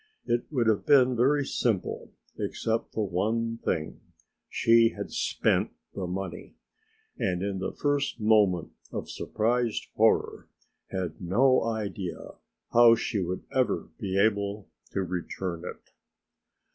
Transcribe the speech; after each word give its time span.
It 0.25 0.45
would 0.51 0.65
have 0.65 0.83
been 0.87 1.15
very 1.15 1.45
simple 1.45 2.09
except 2.35 2.91
for 2.91 3.07
one 3.07 3.59
thing, 3.59 4.01
she 4.49 4.95
had 4.97 5.11
spent 5.11 5.69
the 5.93 6.07
money, 6.07 6.55
and 7.19 7.43
in 7.43 7.59
the 7.59 7.71
first 7.71 8.19
moment 8.19 8.71
of 8.91 9.11
surprised 9.11 9.85
horror 9.95 10.47
had 10.87 11.21
no 11.21 11.63
idea 11.65 12.31
how 12.73 12.95
she 12.95 13.19
would 13.19 13.43
ever 13.53 13.89
be 13.99 14.17
able 14.17 14.67
to 14.89 15.03
return 15.03 15.63
it. 15.63 15.91